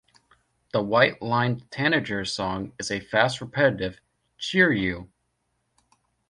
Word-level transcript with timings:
The 0.73 0.81
white-lined 0.81 1.69
tanager's 1.69 2.33
song 2.33 2.73
is 2.79 2.89
a 2.89 2.99
fast 2.99 3.39
repetitive 3.39 4.01
"cheeru". 4.39 5.09